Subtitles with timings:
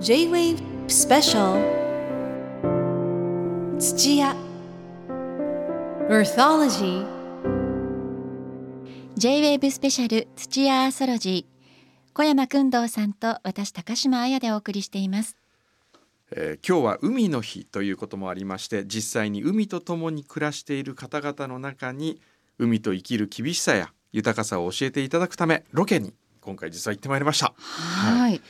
[0.00, 0.56] J-Wave
[0.88, 1.60] Special.
[3.78, 4.34] 土屋
[6.08, 7.04] Earthology
[9.18, 15.36] J-WAVE スペシャル土屋アーソロジー小山君堂さんと私高島彩でお送りしています。
[16.30, 22.22] えー今日は海の日ということもありまして実際に海と共に暮らしている方々の中に
[22.58, 27.52] 海と生きる厳しさや豊かさを教えていただくためロケに今回実は行ってまいりました。
[27.58, 28.40] はい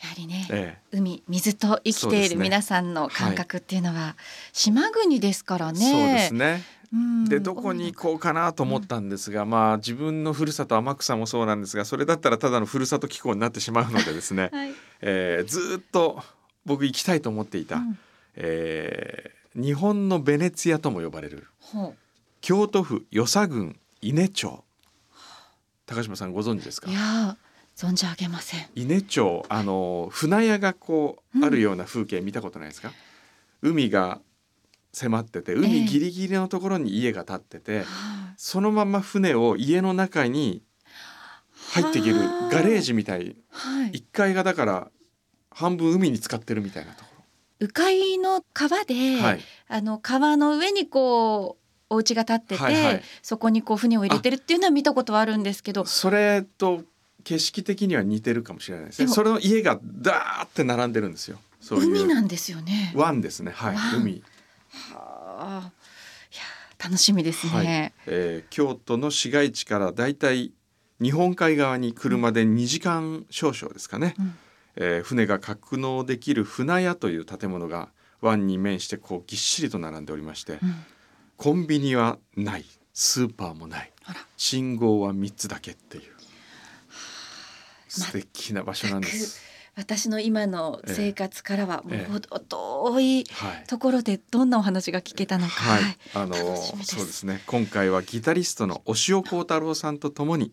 [0.00, 4.16] やはりね、え海水と生きている皆さんの感覚っていうのは、
[4.52, 5.78] 島国ですからね。
[5.88, 6.62] えそうですね。
[6.92, 7.24] うん。
[7.24, 16.22] でどこに行こうかなと思ったんですが、まあ自分のふるさと天草もそうなんですがそれだったらただのふるさと機構になってしまうのでですね、 はい、えーずーっと
[16.64, 17.98] 僕行きたいと思っていた、うん。
[18.36, 21.94] えー日本のベネツィアとも呼ばれるほ
[22.42, 24.62] 京都府与謝郡伊根町。
[25.86, 26.90] 高島さんご存知ですか？
[26.90, 27.36] ういやー
[27.76, 28.66] 存じ上げません。
[28.74, 31.44] 伊根町あの船屋がこううん。
[31.44, 32.90] あるような風景見たことないですか、
[33.60, 34.20] 海が
[34.92, 35.58] 迫っててええ。
[35.58, 37.84] 海ギリギリのところに家が建ってて、は
[38.38, 40.62] そのまま船を家の中に
[41.72, 42.50] 入っていけるはあ。
[42.50, 43.26] ガレージみたい。
[43.26, 44.90] い、はい、1階がだから
[45.50, 47.10] 半分海に使ってるみたいなとこ
[47.60, 51.58] 鵜飼の川で、ろ、はい、あの川の上にこ
[51.90, 53.02] うお家が建ってて、はいはい。
[53.22, 55.84] そこにこう船を入れてるっていうのは見たことはあるんですけど。
[55.84, 56.82] それと
[57.26, 59.08] 景色的には似てるかもしれないですね。
[59.08, 61.40] それの家がダーって並んでるんですよ。
[61.60, 61.88] そういう。
[61.88, 62.92] 海なんですよね。
[62.94, 63.50] 湾ですね。
[63.50, 63.74] はい。
[63.74, 64.22] 湾海。
[64.70, 65.72] はあ、
[66.32, 67.66] いや楽しみですはい。
[67.66, 67.94] ね。
[68.06, 70.52] えー京都の市街地からだいたい
[71.02, 74.34] 日本海側に車で2時間少々ですかね、うん。
[74.76, 77.88] えー船が格納できる船屋という建物が
[78.20, 80.84] 湾に面してこうぎっしりと並んでおりまして、うん。
[81.36, 82.64] コンビニはない。
[82.94, 83.92] スーパーもない。
[84.36, 86.15] 信号は3つだけっていう
[88.00, 89.40] 素敵な場所なんです。
[89.74, 92.06] 私の今の生活からはもええ。
[92.08, 93.64] うほど遠いはい。
[93.66, 97.42] ところでどんなお話が聞けたのか、はい、あのそうですね。
[97.46, 100.52] 今回はギタリストの押尾幸太郎さんとともに、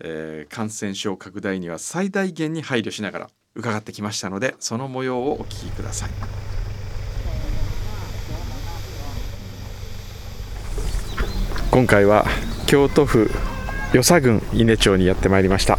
[0.00, 6.10] えー感染症拡大には最大限に配慮しながら伺ってきましたのでその模様をお聞きください。
[11.70, 12.26] 今回は
[12.66, 13.30] 京都府
[13.92, 15.78] 与謝郡伊根町にやってまいりました、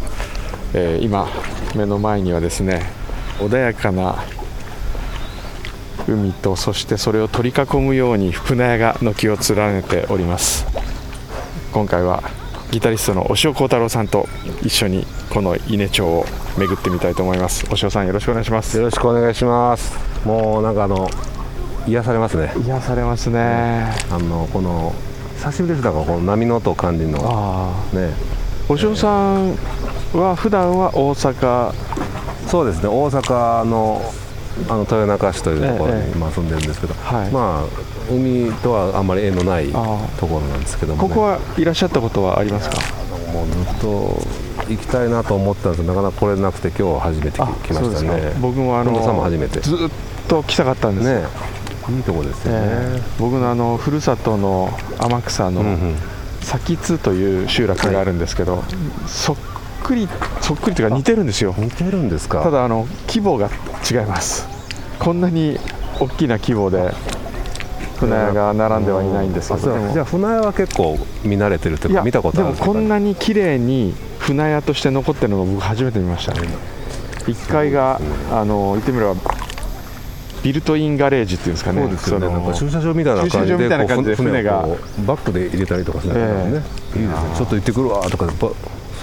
[0.74, 1.28] えー今
[1.74, 2.82] 目の前にはですね
[3.38, 4.24] 穏やかな
[6.06, 10.66] 海とそしてそれを取り囲むように船屋が軒を連ねております。
[11.72, 12.22] 今回は
[12.70, 14.28] ギタリストの押尾幸太郎さんと
[14.62, 16.24] 一緒にこの伊根町を
[16.58, 17.64] 巡ってみたいと思います。
[17.72, 18.76] 押尾さんよろしくお願いします。
[18.76, 19.92] よろしくお願いします。
[20.26, 21.08] もうなんかあの
[21.86, 22.52] 癒されますね。
[22.66, 23.90] 癒されますね。
[24.10, 24.94] あのこの
[25.36, 25.84] 久しぶりです。
[25.84, 27.74] だからこの波の音を感じるのは。
[27.92, 28.10] あね。
[28.68, 29.56] あ押尾さん
[30.18, 31.72] は普段は大阪。
[32.46, 32.88] そうですね。
[32.88, 34.00] 大阪の
[34.68, 36.08] あの豊中市というところええ。
[36.08, 37.30] に今住んでるんですけど、はい。
[37.30, 39.82] まあ海とはあんまり縁のないとあ。
[40.20, 42.76] ころなんですけども、ね、ここはいらっしゃったことはありますか？
[43.32, 44.22] もうずっと
[44.68, 48.30] 行きたいなと思ったんですけどなかなか来れなくて今日初めて来ましたね。
[48.32, 48.38] か。
[48.40, 49.60] 僕もあのさんも初めて。
[49.60, 49.78] ずっ
[50.28, 51.08] と来たかったんです。
[51.08, 51.26] よね。
[51.90, 52.60] いいとこですよね。
[52.62, 53.02] ええ。
[53.18, 55.96] 僕のあのふるさとの天草の、うんうん。
[56.40, 58.62] 先津という集落があるんですけど、
[59.06, 59.36] そっ
[59.84, 60.08] くり
[60.40, 61.54] そっくりというか似てるんですよ。
[61.56, 62.42] 似てるんですか？
[62.42, 63.48] ただあの規模が
[63.88, 64.48] 違います。
[64.98, 65.58] こんなに
[66.00, 66.92] 大きな規模で
[67.98, 69.92] 船屋が並んではいないんですけど。
[69.92, 78.00] じゃあ船屋は結構見慣れてるというか見たことあるでもこんなに綺麗に船屋として残ってるのを僕初めて見ました1階が
[78.32, 79.14] あの言ってみれば
[80.42, 81.80] ビルトインガレージっていうんですかね。
[81.80, 82.54] そうですよね。
[82.54, 84.68] 駐車場みたいな感じでじで船が。
[85.06, 86.50] バックで入れたりとかするんだからね。
[86.50, 87.08] いいですね。
[87.34, 88.26] ちょっと行ってくるわとか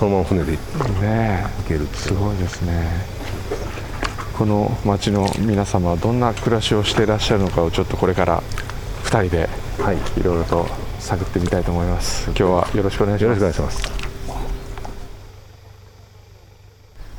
[0.01, 2.89] そのまま船で行ねけるすごいですね
[4.35, 8.41] この町の皆様はどんな暮らしをしていらっしゃるのかをちょっとこれから
[9.03, 9.47] 2人で
[9.77, 9.97] はい。
[10.19, 10.65] いろいろと
[10.97, 12.25] 探ってみたいと思います。
[12.29, 13.69] 今日はよろしくお願いしよろますしくお願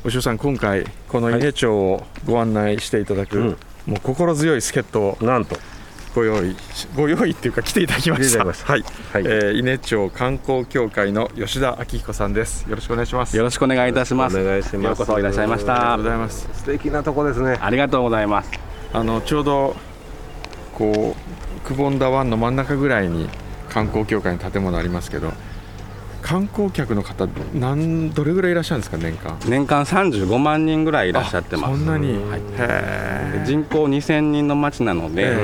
[0.07, 3.57] いしさん今回この伊根町をご案内していただく、うん。
[3.85, 5.55] もう心強い助っ人をなんと
[6.15, 8.45] ご用意しご用意っていうか来ていただきました。
[8.45, 8.83] はい、はい。
[9.25, 12.69] えー伊根町観光協会の吉田明彦さんです。
[12.69, 13.35] よろしくお願いします。
[13.35, 14.39] よろしくお願いいたします。
[14.39, 14.83] お願いします。
[14.85, 16.03] ようこそいらっしゃいましありがとたうご。
[16.03, 16.49] ざいます。
[16.53, 17.57] 素敵なとこですね。
[17.59, 18.51] ありがとうございます。
[18.93, 19.75] あのちょうど
[20.75, 23.27] こうくぼんだ湾の真ん中ぐらいに
[23.69, 25.31] 観光協会の建物ありますけど
[26.21, 29.37] 観光客の方なんどれぐらいいらっしゃるんですか年間？
[29.47, 31.73] 年間35万人ぐらいいらっしゃってます。
[31.73, 32.41] あそんなに、はい。
[33.45, 35.35] 人口2000人の町なので、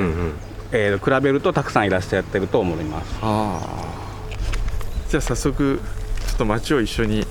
[0.72, 3.16] えー比べるとたくさんいらっしゃってると思います。
[3.22, 5.10] ああ。
[5.10, 5.80] じゃあ早速
[6.28, 7.26] ちょっと街を一緒に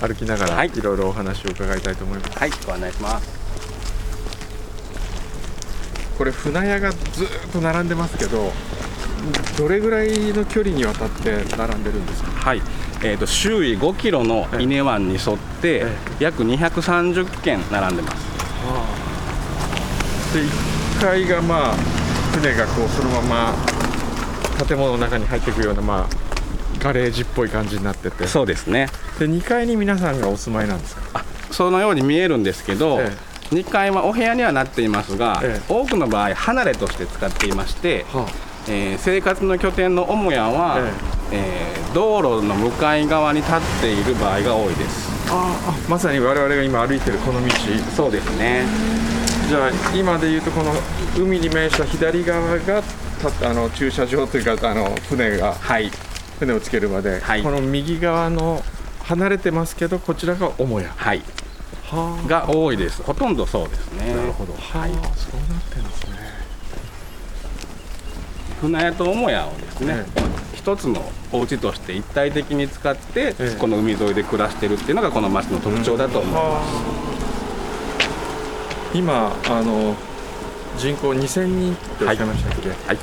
[0.00, 0.68] 歩きながら、はい。
[0.74, 2.38] いろいろお話を伺いたいと思います。
[2.38, 3.42] はい、ご案内します。
[6.18, 8.52] これ船屋がずっと並んでますけど
[9.58, 12.30] どれぐらいの距離にわたって並んでるんですか？
[12.32, 12.62] はい、
[13.02, 18.16] えー、と周囲5キロの伊根湾に沿ってえ約230軒並んでます。
[20.34, 21.74] で1階がまあ
[22.40, 23.54] 船がこうそのまま
[24.66, 28.26] 建物の中に入っていくようなまあガレージっぽい感じになってて。
[28.26, 28.88] そうですね。
[29.18, 31.24] で2階に皆さんがお住まいなんですか？
[31.50, 33.10] そのように見えるんですけど、え
[33.50, 35.72] 2階はお部屋にはなっていますが、ええ。
[35.72, 38.26] 多くの場合離れとして使っていまして、は
[38.68, 40.78] えー生活の拠点の母屋は、
[41.30, 45.10] えー道路の向かい側に立っている場合が多いです。
[45.30, 47.52] ああまさに我々が今歩いてるこの道。
[47.94, 48.64] そうですね
[49.52, 50.72] じゃあ今でいうとこの
[51.14, 52.82] 海に面した左側が
[53.38, 55.90] たあの駐車場というかあの船がはい。
[56.38, 57.42] 船をつけるまで、はい。
[57.42, 58.62] この右側の
[59.02, 60.88] 離れてますけどこちらが母屋。
[60.96, 61.22] はい。
[61.84, 63.02] はが多いです。
[63.02, 64.14] ほとんどそうですね。
[64.14, 64.54] なるほど。
[64.54, 64.58] は
[64.88, 66.16] い、そうなってるんですね。
[68.62, 70.22] 船屋と母屋をですね、え
[70.54, 73.56] 一つのお家として一体的に使って、ええ。
[73.60, 77.01] この海沿いで暮らしてるっていうのがこの町の特徴だと思います、
[78.94, 79.94] 今あの
[80.78, 82.98] 人口2000人っておっしゃいましたっけ、はい。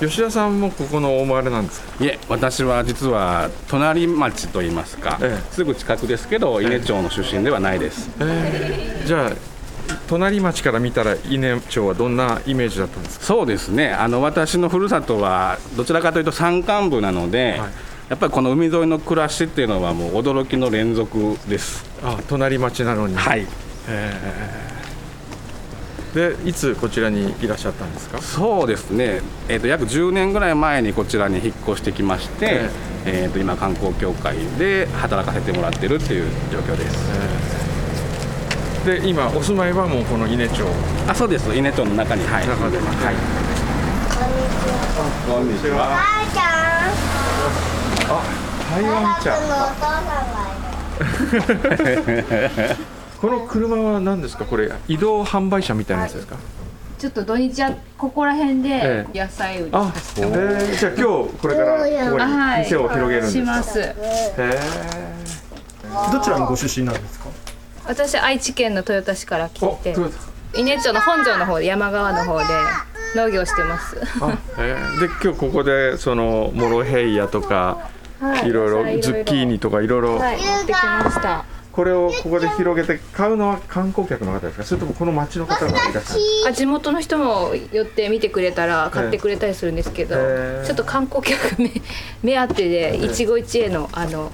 [0.00, 2.04] 吉田さんもここのお生まれなんですか？
[2.04, 5.52] いえ私は実は隣町といいますか、ええ。
[5.52, 9.32] すぐ近くですけど伊根町の出身ではないです、えーじゃあ
[10.08, 13.26] 隣町から見たら伊根町はどんなイメージだったんですか？
[13.26, 13.92] そうですね。
[13.92, 17.70] あの私のふるさとはどちらかというと山間部なので、はい
[18.10, 23.46] やっぱりこの海沿いの暮らしっていうのはもう驚きの連続ですあ隣町なのにはい
[26.14, 28.20] でいつこちらにいらっしゃったんですか？
[28.22, 32.70] そうですね、えー、と約10年ぐらい前にこちらに引っ越してきまして、
[33.04, 36.96] えー、と今観光協会で働かせてもらってるっていう状況です。
[38.86, 40.62] で今お住まいはもうこの伊根町？
[41.08, 41.52] あそうです。
[41.54, 42.24] 伊根町の中に。
[42.26, 42.46] はい。
[42.46, 42.86] 中ではい。
[45.26, 45.98] こんにちは。
[48.06, 48.22] あ
[48.70, 49.34] 台湾茶
[53.24, 54.44] この車は何ですか？
[54.44, 56.36] これ移動販売車みたいなやつですか？
[56.98, 63.80] ちょっと土日はここら辺えで野菜売りあ、えー、じゃあ今日これからここに店を広げるんですか、します。
[63.80, 63.94] へ
[66.12, 67.30] どちらのご出身なんですか？
[67.86, 69.96] 私愛知県の豊田市から来て
[70.54, 72.44] 伊根町の本庄の方で山川の方で
[73.16, 73.96] 農業してます。
[74.58, 74.76] え。
[74.76, 77.88] ー、で今日ここでそのモロヘイヤとか
[78.20, 79.00] はいろいろ。
[79.00, 80.18] ズッキーニとかいろいろ。
[80.18, 84.64] はい持ってきましたこれをここで広げて買うのは観光客の方ですか？
[84.64, 85.90] それともこの町の方がいらっしゃる？
[85.90, 86.12] んです
[86.44, 90.64] かあ地元の人も寄って見てくれたら買ってくれたりするんですけど、へー。
[90.64, 91.72] ちょっと観光客目
[92.22, 94.30] 目当てで一期一会のあの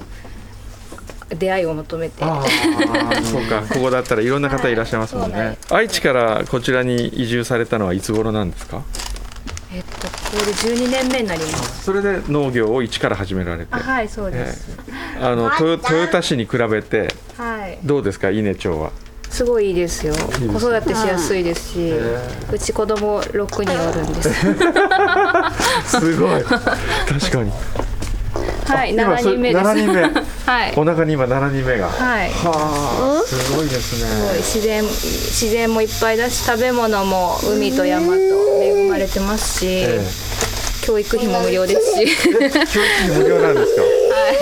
[1.30, 2.22] 出会いを求めて。
[2.24, 3.62] ああそうか。
[3.72, 5.56] ここだったらいろんな方いらっしゃいますもんね。
[5.70, 8.82] 愛知からこちらに移住されたのはいつ頃なんですか？
[9.72, 11.84] えっとこれで12年目になります。
[11.84, 13.74] それで農業を一から始められて。
[13.74, 14.76] あはいそうです、
[15.20, 17.78] あの豊豊田市に比べてはい。
[17.84, 18.90] どうですか伊根町は？
[19.30, 20.14] すごいいいですよ。
[20.14, 21.92] 子育てしやすいですし
[22.52, 24.30] うち子供6人おるんです。
[26.00, 26.42] すごい。
[26.42, 27.52] 確かに
[28.76, 29.64] はい今7人目です。
[29.64, 30.02] 7人目。
[30.46, 30.72] はい。
[30.76, 31.88] お腹に今7人目が。
[31.88, 32.30] はい。
[32.30, 38.20] はあすごいですすごいね自然自然もいっぱいだし食べ物も海と山と
[38.62, 40.00] 恵まれてますし、え
[40.82, 42.02] 教育費も無料ですし。
[42.02, 43.82] え教育費無料なんですか？
[44.10, 44.34] はい。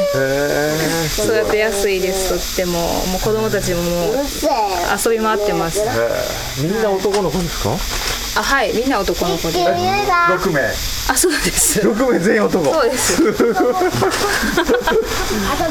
[1.43, 2.29] へ育てやすいです。
[2.31, 2.79] とっても。
[2.81, 4.17] もう子供たちももう
[5.05, 5.81] 遊び回ってます。
[5.85, 6.63] え。
[6.63, 7.71] みんな男の子ですか？
[8.39, 9.59] あはいみんな男の子で。
[9.59, 10.61] 6名。
[11.11, 11.81] あそうです。
[11.81, 12.65] 6名全員男。
[12.65, 13.21] そうです。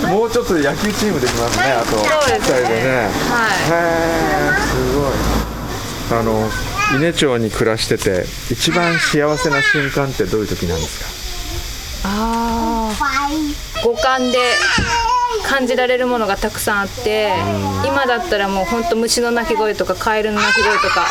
[0.08, 1.92] もうちょっとで野球チームできますねあと。
[1.92, 2.60] そうですね。
[2.60, 3.10] 二人でね。
[3.32, 3.52] はい。
[4.70, 5.08] すご
[6.16, 6.20] い。
[6.20, 6.50] あの
[6.96, 13.30] 伊根町に暮らしてて一番幸せな瞬間ってどういう時なんですああ
[13.84, 14.54] 五感で
[15.46, 17.34] 感じられるものがたくさんあって
[17.86, 21.08] 今だったらもうほんと虫の鳴き声とかカエルの鳴き声とか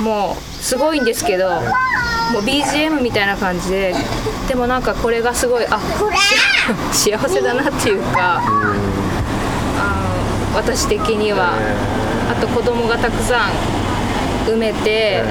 [0.00, 1.50] もうすごいんですけど
[2.32, 3.94] もう BGM みたいな感じで
[4.48, 5.78] でもなんかこれがすごいあ
[6.92, 8.40] し幸せだなっていうか
[9.78, 11.54] あー私的には
[12.30, 13.50] あと子供がたくさん
[14.48, 15.22] 埋めて。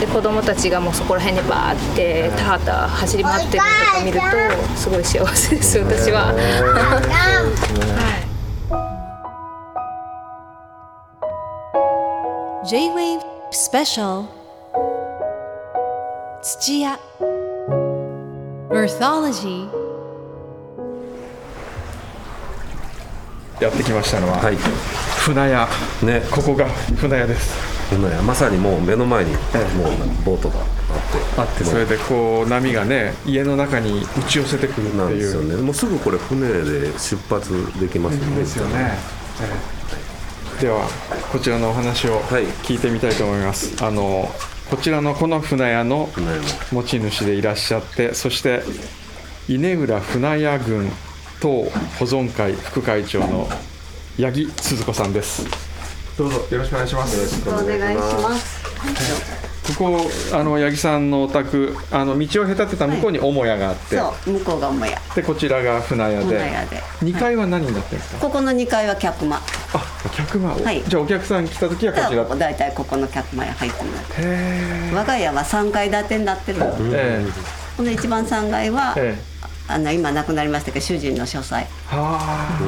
[0.00, 6.32] で子供たちがもうそこら辺にバーって田畑走り回ってるのとか見るとすごい幸せです私は。
[6.34, 8.32] はい
[12.68, 14.24] J-Wave Special.
[16.42, 16.98] 土屋。
[18.70, 19.68] Earthology
[23.58, 24.38] かやってきましたのは、
[25.18, 25.68] 船屋。
[26.02, 26.22] ね。
[26.30, 26.66] ここが
[26.96, 27.54] 船屋です。
[27.90, 28.22] 船屋。
[28.22, 29.42] まさにもう目の前にもう
[30.24, 31.40] ボートがあって。
[31.42, 35.56] あってそれでこう波がね家の中に打ち寄せてくるってなんいうですよね。
[35.56, 38.36] もうすぐこれ船で出発できますよね。
[38.36, 38.98] ですよね、
[39.42, 40.01] ええ
[40.62, 40.86] では
[41.32, 42.44] こちらのお話をはい。
[42.62, 44.30] 聞いてみたいと思います、あの
[44.70, 46.08] こちらのこの船屋の
[46.70, 48.62] 持ち主でいらっしゃってそして
[49.48, 50.88] 稲浦船屋郡
[51.40, 51.70] 等保
[52.04, 53.48] 存会副会長の
[54.16, 55.44] 八木鈴子さんです。
[56.16, 57.48] どうぞよろしくお願いします。
[57.48, 59.51] お願いします。
[59.62, 66.24] ここあの八木さんのお宅あの道を隔てた向こうに母屋があって、そう、向こうが母屋、でこちらが船屋で。
[66.24, 66.76] 船屋で。
[67.02, 69.36] 2階は何になってるんですか、ここの2階は客間。
[69.36, 69.40] あ
[70.12, 70.82] 客間、はい。
[70.82, 72.24] じゃあお客さん来た時はこちら。
[72.24, 74.12] だいたいここの客間へ入ってもらって。
[74.18, 76.66] へ我が家は3階建てになってるの。
[76.92, 77.26] ええ。
[77.76, 79.32] この一番3階は、ええ。
[79.68, 81.68] あの今亡くなりましたけど主人の書斎。
[81.86, 82.58] は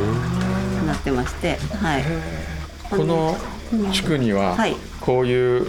[0.81, 2.05] になってまして、はい。
[2.05, 3.37] あこの
[3.93, 5.67] 地区にははいこういう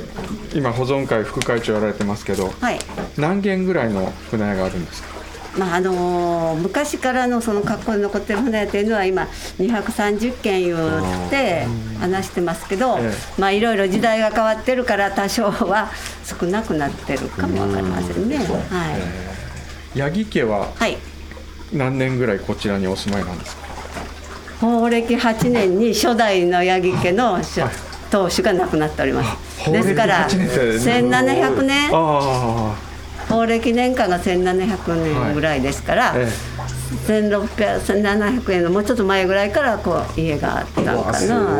[0.54, 2.80] 今保存会副会長やられてますけどはい。
[3.18, 5.16] 何軒ぐらいの船屋があるんですか？
[5.58, 9.24] まああのー昔からのその格好に残ってる船屋というのは今
[9.60, 11.66] 230件言って
[12.00, 15.90] 話してますけど、えまあいろいろ時代が変わってるから多少は
[16.24, 18.38] 少なくなってるかもわかりませんね。
[18.38, 18.44] は
[19.96, 20.00] い。
[20.00, 20.98] 八木家ははい。
[21.74, 23.66] 何年ぐらいこちらにお住まいなんですか？
[24.62, 27.42] 法暦8年に初代の八木家の
[28.10, 29.72] 当主が亡くなっております。
[29.72, 32.76] ですから法暦8年って1700年あ
[33.28, 36.28] 法暦年間が1700年ぐらいですから、あ、え
[37.08, 41.60] 1600 1700円のもうちょっと前ぐらいからこう家があったのかな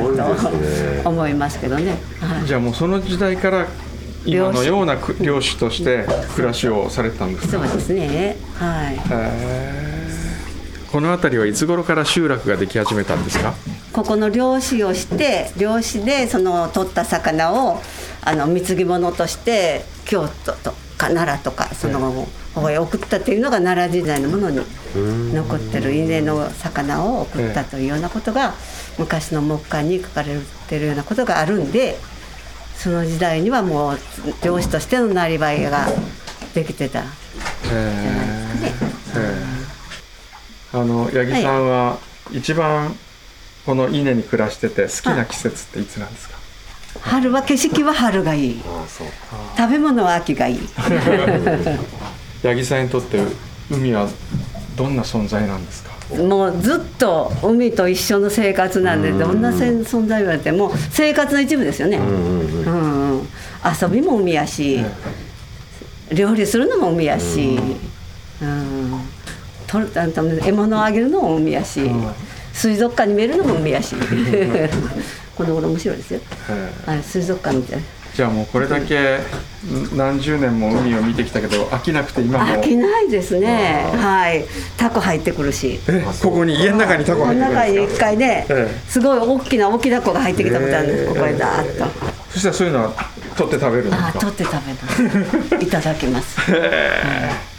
[1.04, 1.98] と思いますけどね。
[2.22, 3.68] はいえじゃあもうその時代から
[4.26, 8.38] 今のようなく漁師として暮らしをされてたんですかそうですね。
[8.56, 10.05] はい。
[10.96, 13.54] この辺りはいつ頃から集落ができ始めたんですか？
[13.92, 17.82] ここの漁師をして漁師でその取った魚を
[18.24, 24.62] あの貢ぎ物として京都とか奈良とかその方へ送ったというのが奈良時代のものに
[25.34, 28.54] 残ってる稲の魚を送ったというようなことが
[28.98, 31.98] 昔の木簡に書かれてるようなことがあるんで
[32.78, 33.98] その時代にはもう
[34.42, 35.90] 漁師としてのなりわいが
[36.54, 37.02] できてた。
[37.02, 37.04] へ
[37.74, 38.25] え
[40.76, 41.98] あの八木さんは
[42.34, 42.94] 一番
[43.66, 46.36] この稲に暮らしてて好きな季節っていつなんですか？
[47.00, 48.62] 春は景色は春がいい。
[49.58, 50.60] 食べ物は秋がいい。
[52.44, 53.20] 八木さんにとって
[53.72, 54.08] 海は
[54.76, 55.96] どんな存在なんですか？
[56.22, 63.28] もうずっと海と一緒の生活なんでどんな存在言われても生活の一部ですよね、うんうん
[63.82, 64.86] 遊びも海やし、
[66.12, 67.58] 料理するのも海やし、
[68.42, 69.02] うん
[69.72, 71.82] あの獲物をあげるのも海やし、
[72.54, 73.96] 水族館に見えるのも海やし。
[75.36, 76.20] この頃面白いですよ。
[76.86, 77.04] はい。
[77.04, 77.84] 水族館みたいな。
[78.16, 79.20] じゃあもうこれだけ
[79.94, 82.46] 何十年も海を見てきたけど飽きなくて今も。
[82.46, 83.84] 飽きないですね。
[83.98, 84.46] はい。
[84.78, 85.82] タコ入ってくるし。
[85.90, 91.86] えここに家の中にタコこ入ってくるの中に一回ね、えすごい大きな大きな子が入ってきたことあるんです、ここへダーッと。
[92.32, 92.94] そしたらそういうのは
[93.36, 95.66] 取って食べるんですあか取って食べます。
[95.66, 96.38] いただきます。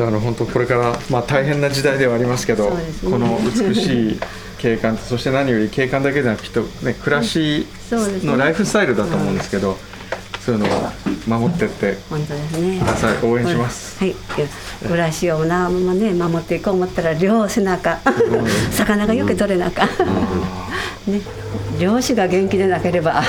[0.00, 2.82] じゃああの本当これからまあ大変な時代ではありますけどね。
[3.04, 4.20] この美しい
[4.56, 9.76] 景観とそして何より景観だけじゃなくきっとね暮らしのライフスタイルだと思うんですけど、
[10.40, 10.90] そういうのを
[11.28, 12.80] 守ってって本当ですね。
[13.22, 14.02] 応援します。
[14.02, 14.16] はい、
[14.84, 18.00] 暮らしをなもね守っていこう思ったら漁せなあかん。
[18.72, 19.88] 魚がよく取れなあかん、
[21.12, 21.20] ね、
[21.78, 23.22] 漁師が元気でなければ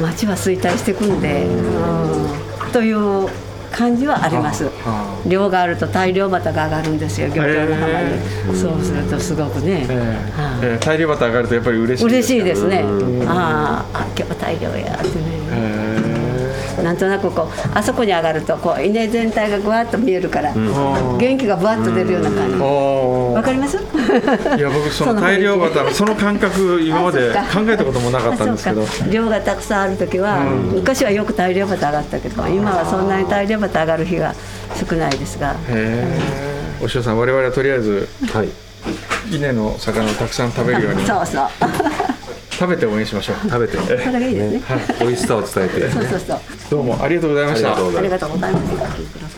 [0.00, 2.72] 町は衰退していくんで、うん。
[2.72, 3.28] という
[3.72, 4.68] 感じはあります。
[4.84, 10.66] あ漁があると大漁旗が上がるんですよ漁協の浜に、へそうするとすごくね、えはい。
[10.66, 12.84] ええ大漁旗上がるとやっぱり嬉しい嬉しいかですね。
[13.26, 15.40] あああ今日は大漁やってね。
[15.52, 15.89] へ
[16.82, 22.58] なんとなくこうあそこに上がるとこう稲全体がぐわっと見えるから、元気がぶわっと出るような感じ。
[22.60, 23.76] わかります？
[23.78, 28.84] ーいや僕その大漁旗のその感覚今まで考えたこともなかったんですけど。
[29.10, 34.34] 量がたくさんある時は、昔はよく大漁旗上がったけど今はそんなに大漁旗上がる日が
[34.88, 35.52] 少ないですが。
[35.52, 36.18] へえ。
[36.80, 38.48] お塩さん我々はとりあえずはい。
[39.30, 41.04] 稲の魚をたくさん食べるように。
[41.04, 41.46] そうそう
[42.60, 43.36] 食べて応援しましょう。
[43.48, 43.78] 食べて。
[43.80, 44.62] それがいいですね。
[45.00, 45.90] 美味しさを伝えて。
[45.90, 46.40] そうそうそう。
[46.70, 47.74] どうもありがとうございました。
[47.74, 49.20] ありがとうございま